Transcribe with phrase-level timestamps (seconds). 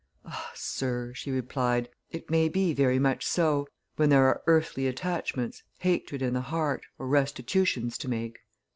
[0.25, 3.67] "Ah, Sir," she replied, "it may be very much so,
[3.97, 8.39] when there are earthly attachments, hatred in the heart, or restitutions to make!"